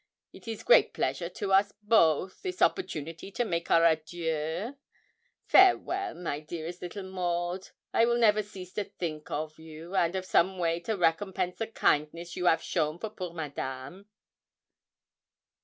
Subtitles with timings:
[0.33, 4.75] It is great pleasure to us both this opportunity to make our adieux.
[5.45, 6.15] Farewell!
[6.15, 7.67] my dearest little Maud.
[7.93, 11.67] I will never cease to think of you, and of some way to recompense the
[11.67, 14.07] kindness you 'av shown for poor Madame.'